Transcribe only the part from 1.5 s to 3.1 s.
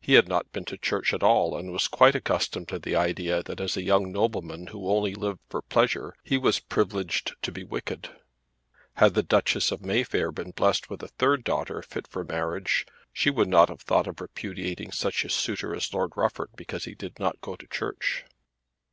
and was quite accustomed to the